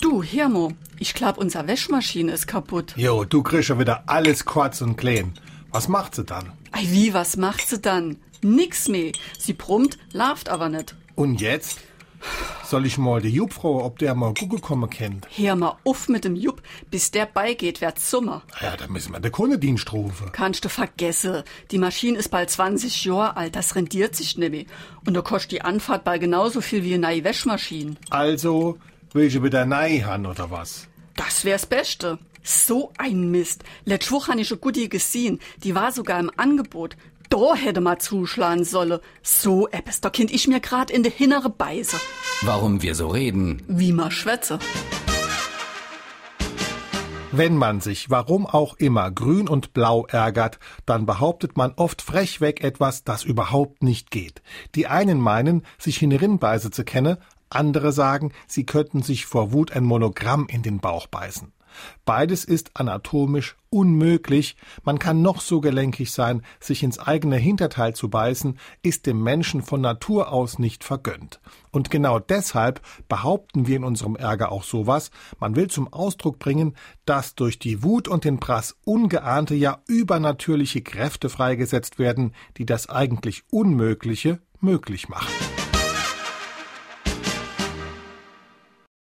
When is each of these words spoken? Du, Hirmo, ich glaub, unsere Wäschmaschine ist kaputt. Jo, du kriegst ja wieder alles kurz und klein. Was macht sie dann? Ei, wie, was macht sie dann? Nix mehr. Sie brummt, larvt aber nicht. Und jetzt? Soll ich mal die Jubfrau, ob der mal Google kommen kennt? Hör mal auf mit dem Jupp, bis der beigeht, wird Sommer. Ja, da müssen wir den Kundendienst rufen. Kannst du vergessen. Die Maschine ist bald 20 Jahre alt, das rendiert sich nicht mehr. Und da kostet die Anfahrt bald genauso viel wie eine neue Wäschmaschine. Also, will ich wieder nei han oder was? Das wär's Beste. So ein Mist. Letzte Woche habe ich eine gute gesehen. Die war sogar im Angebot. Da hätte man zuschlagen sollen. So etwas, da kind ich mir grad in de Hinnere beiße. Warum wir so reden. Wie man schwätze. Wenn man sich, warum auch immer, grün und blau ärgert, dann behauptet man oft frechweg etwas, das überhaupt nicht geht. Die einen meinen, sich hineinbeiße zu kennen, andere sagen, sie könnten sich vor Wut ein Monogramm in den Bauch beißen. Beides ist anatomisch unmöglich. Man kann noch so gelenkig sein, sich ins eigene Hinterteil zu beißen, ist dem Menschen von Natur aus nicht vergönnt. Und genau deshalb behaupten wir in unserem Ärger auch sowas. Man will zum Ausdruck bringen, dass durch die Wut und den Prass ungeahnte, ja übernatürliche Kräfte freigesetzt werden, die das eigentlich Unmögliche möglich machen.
Du, 0.00 0.22
Hirmo, 0.22 0.72
ich 0.98 1.12
glaub, 1.12 1.36
unsere 1.36 1.66
Wäschmaschine 1.66 2.32
ist 2.32 2.46
kaputt. 2.46 2.94
Jo, 2.96 3.24
du 3.24 3.42
kriegst 3.42 3.68
ja 3.68 3.78
wieder 3.78 4.04
alles 4.06 4.46
kurz 4.46 4.80
und 4.80 4.96
klein. 4.96 5.34
Was 5.72 5.88
macht 5.88 6.14
sie 6.14 6.24
dann? 6.24 6.52
Ei, 6.72 6.84
wie, 6.86 7.12
was 7.12 7.36
macht 7.36 7.68
sie 7.68 7.78
dann? 7.80 8.16
Nix 8.40 8.88
mehr. 8.88 9.12
Sie 9.38 9.52
brummt, 9.52 9.98
larvt 10.12 10.48
aber 10.48 10.70
nicht. 10.70 10.94
Und 11.16 11.42
jetzt? 11.42 11.80
Soll 12.64 12.86
ich 12.86 12.96
mal 12.96 13.20
die 13.20 13.28
Jubfrau, 13.28 13.84
ob 13.84 13.98
der 13.98 14.14
mal 14.14 14.32
Google 14.32 14.60
kommen 14.60 14.88
kennt? 14.88 15.26
Hör 15.36 15.54
mal 15.56 15.76
auf 15.84 16.08
mit 16.08 16.24
dem 16.24 16.36
Jupp, 16.36 16.62
bis 16.90 17.10
der 17.10 17.26
beigeht, 17.26 17.80
wird 17.82 17.98
Sommer. 17.98 18.42
Ja, 18.60 18.76
da 18.76 18.88
müssen 18.88 19.12
wir 19.12 19.20
den 19.20 19.32
Kundendienst 19.32 19.92
rufen. 19.92 20.30
Kannst 20.32 20.64
du 20.64 20.68
vergessen. 20.70 21.42
Die 21.70 21.78
Maschine 21.78 22.18
ist 22.18 22.30
bald 22.30 22.48
20 22.50 23.04
Jahre 23.04 23.36
alt, 23.36 23.56
das 23.56 23.74
rendiert 23.74 24.16
sich 24.16 24.38
nicht 24.38 24.50
mehr. 24.50 24.64
Und 25.06 25.14
da 25.14 25.20
kostet 25.22 25.52
die 25.52 25.62
Anfahrt 25.62 26.04
bald 26.04 26.20
genauso 26.20 26.60
viel 26.62 26.84
wie 26.84 26.94
eine 26.94 27.06
neue 27.06 27.24
Wäschmaschine. 27.24 27.96
Also, 28.10 28.78
will 29.14 29.26
ich 29.26 29.42
wieder 29.42 29.66
nei 29.66 30.00
han 30.00 30.26
oder 30.26 30.50
was? 30.50 30.88
Das 31.16 31.44
wär's 31.44 31.66
Beste. 31.66 32.18
So 32.42 32.92
ein 32.96 33.30
Mist. 33.30 33.64
Letzte 33.84 34.12
Woche 34.12 34.32
habe 34.32 34.40
ich 34.40 34.50
eine 34.50 34.60
gute 34.60 34.88
gesehen. 34.88 35.40
Die 35.62 35.74
war 35.74 35.92
sogar 35.92 36.18
im 36.18 36.30
Angebot. 36.36 36.96
Da 37.28 37.54
hätte 37.54 37.80
man 37.80 38.00
zuschlagen 38.00 38.64
sollen. 38.64 38.98
So 39.22 39.68
etwas, 39.68 40.00
da 40.00 40.10
kind 40.10 40.32
ich 40.32 40.48
mir 40.48 40.60
grad 40.60 40.90
in 40.90 41.02
de 41.02 41.12
Hinnere 41.12 41.50
beiße. 41.50 41.96
Warum 42.42 42.82
wir 42.82 42.94
so 42.94 43.08
reden. 43.08 43.62
Wie 43.68 43.92
man 43.92 44.10
schwätze. 44.10 44.58
Wenn 47.32 47.54
man 47.54 47.80
sich, 47.80 48.10
warum 48.10 48.44
auch 48.44 48.74
immer, 48.78 49.12
grün 49.12 49.48
und 49.48 49.72
blau 49.72 50.04
ärgert, 50.06 50.58
dann 50.84 51.06
behauptet 51.06 51.56
man 51.56 51.72
oft 51.76 52.02
frechweg 52.02 52.64
etwas, 52.64 53.04
das 53.04 53.22
überhaupt 53.22 53.84
nicht 53.84 54.10
geht. 54.10 54.42
Die 54.74 54.88
einen 54.88 55.20
meinen, 55.20 55.64
sich 55.78 55.98
hineinbeiße 55.98 56.72
zu 56.72 56.82
kennen, 56.82 57.18
andere 57.50 57.92
sagen, 57.92 58.32
sie 58.46 58.64
könnten 58.64 59.02
sich 59.02 59.26
vor 59.26 59.52
Wut 59.52 59.72
ein 59.72 59.84
Monogramm 59.84 60.46
in 60.48 60.62
den 60.62 60.80
Bauch 60.80 61.06
beißen. 61.06 61.52
Beides 62.04 62.44
ist 62.44 62.70
anatomisch 62.74 63.56
unmöglich. 63.68 64.56
Man 64.82 64.98
kann 64.98 65.22
noch 65.22 65.40
so 65.40 65.60
gelenkig 65.60 66.10
sein, 66.10 66.42
sich 66.58 66.82
ins 66.82 66.98
eigene 66.98 67.36
Hinterteil 67.36 67.94
zu 67.94 68.08
beißen, 68.08 68.58
ist 68.82 69.06
dem 69.06 69.22
Menschen 69.22 69.62
von 69.62 69.80
Natur 69.80 70.32
aus 70.32 70.58
nicht 70.58 70.82
vergönnt. 70.82 71.40
Und 71.70 71.90
genau 71.90 72.18
deshalb 72.18 72.80
behaupten 73.08 73.66
wir 73.66 73.76
in 73.76 73.84
unserem 73.84 74.16
Ärger 74.16 74.50
auch 74.50 74.64
sowas. 74.64 75.10
Man 75.38 75.54
will 75.54 75.68
zum 75.68 75.92
Ausdruck 75.92 76.38
bringen, 76.38 76.74
dass 77.04 77.34
durch 77.34 77.58
die 77.58 77.82
Wut 77.82 78.08
und 78.08 78.24
den 78.24 78.40
Prass 78.40 78.76
ungeahnte, 78.84 79.54
ja 79.54 79.80
übernatürliche 79.86 80.82
Kräfte 80.82 81.28
freigesetzt 81.28 81.98
werden, 81.98 82.34
die 82.56 82.66
das 82.66 82.88
eigentlich 82.88 83.44
Unmögliche 83.50 84.40
möglich 84.60 85.08
machen. 85.08 85.49